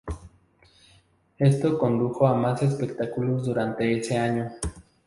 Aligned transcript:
Esto 1.37 1.77
condujo 1.77 2.25
a 2.25 2.33
más 2.33 2.63
espectáculos 2.63 3.45
durante 3.45 3.95
ese 3.95 4.17
año. 4.17 4.49